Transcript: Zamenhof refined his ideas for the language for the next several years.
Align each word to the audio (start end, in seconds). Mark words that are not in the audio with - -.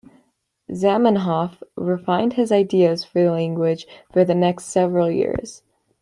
Zamenhof 0.71 1.61
refined 1.75 2.33
his 2.33 2.51
ideas 2.51 3.03
for 3.03 3.21
the 3.25 3.29
language 3.29 3.85
for 4.11 4.25
the 4.25 4.33
next 4.33 4.63
several 4.65 5.11
years. 5.11 5.61